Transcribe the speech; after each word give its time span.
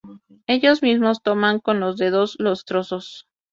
Ellos 0.47 0.81
mismos 0.81 1.21
toman 1.21 1.59
con 1.59 1.79
los 1.79 1.95
dedos 1.99 2.35
los 2.39 2.65
trozos. 2.65 3.27